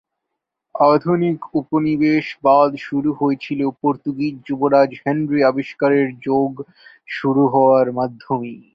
আধুনিক 0.75 1.39
উপনিবেশবাদ 1.55 2.69
শুরু 2.85 3.09
হয়েছিল 3.19 3.61
পর্তুগিজ 3.81 4.33
যুবরাজ 4.47 4.91
হেনরি 5.01 5.39
আবিষ্কারের 5.43 6.07
যুগ 6.25 6.51
শুরু 7.09 7.43
করার 7.55 7.87
মাধ্যমে। 7.99 8.51